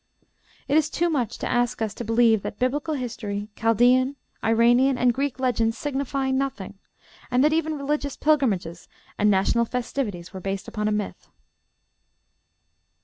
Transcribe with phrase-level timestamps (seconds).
[0.67, 5.13] It is too much to ask us to believe that Biblical history, Chaldean, Iranian, and
[5.13, 6.79] Greek legends signify nothing,
[7.29, 8.87] and that even religious pilgrimages
[9.19, 11.29] and national festivities were based upon a myth.